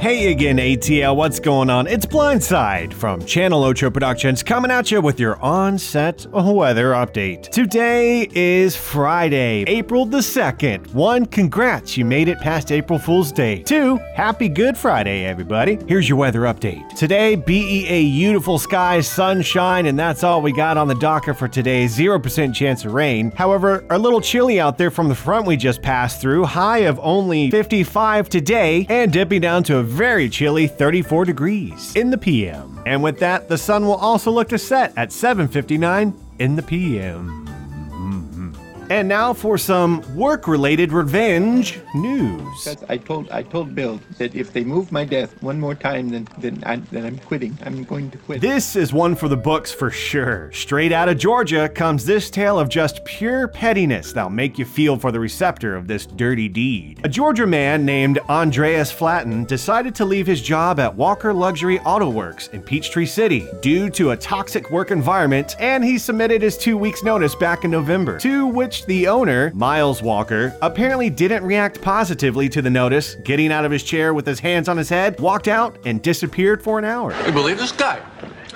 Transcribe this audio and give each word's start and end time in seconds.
Hey 0.00 0.32
again, 0.32 0.56
ATL, 0.56 1.14
what's 1.14 1.38
going 1.38 1.68
on? 1.68 1.86
It's 1.86 2.06
Blindside 2.06 2.94
from 2.94 3.22
Channel 3.26 3.62
Ocho 3.62 3.90
Productions 3.90 4.42
coming 4.42 4.70
at 4.70 4.90
you 4.90 5.02
with 5.02 5.20
your 5.20 5.38
on 5.42 5.76
set 5.76 6.26
weather 6.32 6.92
update. 6.92 7.50
Today 7.50 8.26
is 8.32 8.74
Friday, 8.74 9.62
April 9.66 10.06
the 10.06 10.20
2nd. 10.20 10.94
One, 10.94 11.26
congrats, 11.26 11.98
you 11.98 12.06
made 12.06 12.28
it 12.28 12.38
past 12.40 12.72
April 12.72 12.98
Fool's 12.98 13.30
Day. 13.30 13.62
Two, 13.62 13.98
happy 14.14 14.48
Good 14.48 14.78
Friday, 14.78 15.26
everybody. 15.26 15.78
Here's 15.86 16.08
your 16.08 16.16
weather 16.16 16.40
update. 16.44 16.96
Today, 16.96 17.34
BEA 17.34 18.10
beautiful 18.10 18.58
skies, 18.58 19.06
sunshine, 19.06 19.84
and 19.84 19.98
that's 19.98 20.24
all 20.24 20.40
we 20.40 20.52
got 20.52 20.78
on 20.78 20.88
the 20.88 20.94
docket 20.94 21.36
for 21.36 21.46
today. 21.46 21.84
0% 21.84 22.54
chance 22.54 22.86
of 22.86 22.94
rain. 22.94 23.32
However, 23.32 23.84
a 23.90 23.98
little 23.98 24.22
chilly 24.22 24.60
out 24.60 24.78
there 24.78 24.90
from 24.90 25.08
the 25.08 25.14
front 25.14 25.44
we 25.44 25.58
just 25.58 25.82
passed 25.82 26.22
through. 26.22 26.46
High 26.46 26.84
of 26.84 26.98
only 27.02 27.50
55 27.50 28.30
today, 28.30 28.86
and 28.88 29.12
dipping 29.12 29.42
down 29.42 29.62
to 29.64 29.76
a 29.76 29.89
very 29.90 30.28
chilly 30.28 30.68
34 30.68 31.24
degrees 31.24 31.94
in 31.96 32.10
the 32.10 32.18
PM. 32.18 32.80
And 32.86 33.02
with 33.02 33.18
that, 33.18 33.48
the 33.48 33.58
sun 33.58 33.84
will 33.84 33.96
also 33.96 34.30
look 34.30 34.48
to 34.50 34.58
set 34.58 34.92
at 34.96 35.10
7:59 35.10 36.14
in 36.38 36.56
the 36.56 36.62
PM. 36.62 37.49
And 38.90 39.06
now 39.06 39.32
for 39.32 39.56
some 39.56 40.02
work-related 40.16 40.92
revenge 40.92 41.78
news. 41.94 42.76
I 42.88 42.96
told 42.96 43.30
I 43.30 43.44
told 43.44 43.72
Bill 43.72 44.00
that 44.18 44.34
if 44.34 44.52
they 44.52 44.64
move 44.64 44.90
my 44.90 45.04
death 45.04 45.40
one 45.44 45.60
more 45.60 45.76
time, 45.76 46.08
then 46.08 46.26
then, 46.38 46.60
I, 46.66 46.76
then 46.76 47.06
I'm 47.06 47.16
quitting. 47.18 47.56
I'm 47.64 47.84
going 47.84 48.10
to 48.10 48.18
quit. 48.18 48.40
This 48.40 48.74
is 48.74 48.92
one 48.92 49.14
for 49.14 49.28
the 49.28 49.36
books 49.36 49.70
for 49.70 49.92
sure. 49.92 50.50
Straight 50.50 50.90
out 50.90 51.08
of 51.08 51.18
Georgia 51.18 51.68
comes 51.68 52.04
this 52.04 52.30
tale 52.30 52.58
of 52.58 52.68
just 52.68 53.04
pure 53.04 53.46
pettiness 53.46 54.12
that'll 54.12 54.28
make 54.28 54.58
you 54.58 54.64
feel 54.64 54.96
for 54.96 55.12
the 55.12 55.20
receptor 55.20 55.76
of 55.76 55.86
this 55.86 56.04
dirty 56.04 56.48
deed. 56.48 57.00
A 57.04 57.08
Georgia 57.08 57.46
man 57.46 57.84
named 57.84 58.18
Andreas 58.28 58.90
Flaten 58.90 59.44
decided 59.44 59.94
to 59.94 60.04
leave 60.04 60.26
his 60.26 60.42
job 60.42 60.80
at 60.80 60.92
Walker 60.92 61.32
Luxury 61.32 61.78
Auto 61.80 62.10
Works 62.10 62.48
in 62.48 62.60
Peachtree 62.60 63.06
City 63.06 63.46
due 63.62 63.88
to 63.90 64.10
a 64.10 64.16
toxic 64.16 64.68
work 64.72 64.90
environment, 64.90 65.54
and 65.60 65.84
he 65.84 65.96
submitted 65.96 66.42
his 66.42 66.58
two 66.58 66.76
weeks' 66.76 67.04
notice 67.04 67.36
back 67.36 67.64
in 67.64 67.70
November, 67.70 68.18
to 68.18 68.48
which 68.48 68.79
the 68.84 69.08
owner, 69.08 69.52
Miles 69.54 70.02
Walker, 70.02 70.56
apparently 70.62 71.10
didn't 71.10 71.44
react 71.44 71.80
positively 71.80 72.48
to 72.48 72.62
the 72.62 72.70
notice, 72.70 73.14
getting 73.16 73.52
out 73.52 73.64
of 73.64 73.70
his 73.70 73.82
chair 73.82 74.14
with 74.14 74.26
his 74.26 74.40
hands 74.40 74.68
on 74.68 74.76
his 74.76 74.88
head, 74.88 75.18
walked 75.20 75.48
out, 75.48 75.78
and 75.84 76.02
disappeared 76.02 76.62
for 76.62 76.78
an 76.78 76.84
hour. 76.84 77.14
You 77.26 77.32
believe 77.32 77.58
this 77.58 77.72
guy? 77.72 78.00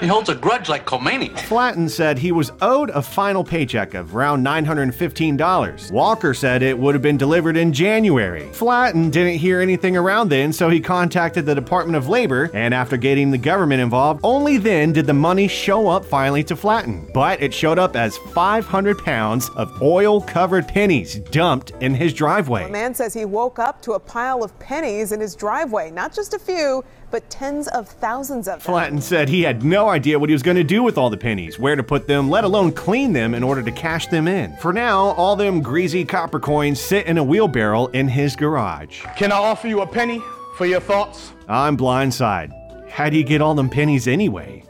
He 0.05 0.09
holds 0.09 0.29
a 0.29 0.35
grudge 0.35 0.69
like 0.69 0.85
Khomeini. 0.85 1.35
Flaten 1.49 1.89
said 1.89 2.19
he 2.19 2.31
was 2.31 2.53
owed 2.61 2.91
a 2.91 3.01
final 3.01 3.43
paycheck 3.43 3.95
of 3.95 4.15
around 4.15 4.45
$915. 4.45 5.91
Walker 5.91 6.35
said 6.35 6.63
it 6.63 6.79
would 6.79 6.95
have 6.95 7.01
been 7.01 7.17
delivered 7.17 7.57
in 7.57 7.73
January. 7.73 8.47
Flaten 8.53 9.09
didn't 9.09 9.39
hear 9.39 9.63
anything 9.63 9.97
around 9.97 10.29
then, 10.29 10.53
so 10.53 10.69
he 10.69 10.79
contacted 10.79 11.47
the 11.47 11.55
Department 11.55 11.97
of 11.97 12.07
Labor, 12.07 12.51
and 12.53 12.75
after 12.75 12.99
getting 12.99 13.31
the 13.31 13.39
government 13.39 13.81
involved, 13.81 14.21
only 14.23 14.59
then 14.59 14.93
did 14.93 15.07
the 15.07 15.15
money 15.15 15.49
show 15.49 15.89
up 15.89 16.05
finally 16.05 16.45
to 16.45 16.55
Flaten. 16.55 17.09
But 17.15 17.43
it 17.43 17.55
showed 17.55 17.79
up 17.79 17.97
as 17.97 18.19
500 18.19 18.99
pounds 18.99 19.49
of 19.57 19.81
oil 19.81 20.21
covered 20.21 20.69
pennies 20.69 21.15
dumped 21.15 21.73
in 21.81 21.95
his 21.95 22.13
driveway. 22.13 22.65
A 22.65 22.69
man 22.69 22.95
says 22.95 23.15
he 23.15 23.25
woke 23.25 23.59
up 23.59 23.81
to 23.81 23.93
a 23.93 24.01
pile 24.01 24.45
of 24.45 24.59
pennies 24.59 25.13
in 25.13 25.21
his 25.21 25.35
driveway, 25.35 25.91
not 25.91 26.13
just 26.13 26.35
a 26.35 26.39
few, 26.39 26.85
but 27.11 27.31
tens 27.31 27.69
of 27.69 27.89
thousands 27.89 28.49
of 28.49 28.55
them. 28.55 28.73
Flaten 28.73 29.01
said 29.01 29.29
he 29.29 29.43
had 29.43 29.63
no 29.63 29.94
idea 29.95 30.19
what 30.19 30.29
he 30.29 30.35
was 30.35 30.43
going 30.43 30.57
to 30.57 30.65
do 30.65 30.83
with 30.83 30.99
all 30.99 31.09
the 31.09 31.17
pennies, 31.17 31.59
where 31.59 31.77
to 31.77 31.83
put 31.83 32.09
them, 32.09 32.29
let 32.29 32.43
alone 32.43 32.73
clean 32.73 33.13
them 33.13 33.33
in 33.33 33.45
order 33.45 33.63
to 33.63 33.71
cash 33.71 34.09
them 34.09 34.27
in. 34.27 34.55
For 34.57 34.73
now, 34.73 35.15
all 35.17 35.37
them 35.37 35.63
greasy 35.63 36.05
copper 36.05 36.41
coins 36.41 36.81
sit 36.81 37.07
in 37.07 37.17
a 37.17 37.25
wheelbarrow 37.25 37.87
in 37.87 38.09
his 38.09 38.35
garage. 38.35 39.03
Can 39.17 39.31
I 39.31 39.37
offer 39.37 39.69
you 39.69 39.83
a 39.83 39.87
penny 39.87 40.21
for 40.57 40.67
your 40.67 40.81
thoughts? 40.81 41.33
I'm 41.49 41.77
blindside. 41.77 42.51
How 42.91 43.09
do 43.09 43.17
you 43.17 43.25
get 43.25 43.41
all 43.41 43.55
them 43.55 43.71
pennies 43.71 44.09
anyway? 44.09 44.65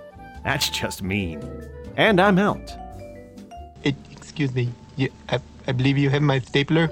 That's 0.45 0.69
just 0.69 1.03
mean. 1.03 1.43
And 1.97 2.21
I'm 2.21 2.39
out. 2.39 2.73
It, 3.83 3.95
excuse 4.11 4.55
me. 4.55 4.71
You, 4.97 5.09
I, 5.31 5.41
I 5.67 5.73
believe 5.73 5.97
you 5.97 6.11
have 6.11 6.23
my 6.23 6.39
stapler. 6.41 6.91